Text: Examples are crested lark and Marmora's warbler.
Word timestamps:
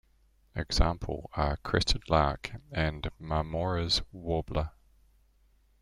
Examples 0.55 1.29
are 1.33 1.57
crested 1.57 2.09
lark 2.09 2.49
and 2.71 3.07
Marmora's 3.19 4.01
warbler. 4.11 4.71